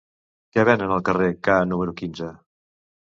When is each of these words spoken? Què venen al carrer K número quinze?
Què 0.55 0.63
venen 0.69 0.93
al 0.95 1.05
carrer 1.09 1.29
K 1.49 1.59
número 1.75 1.95
quinze? 2.01 2.31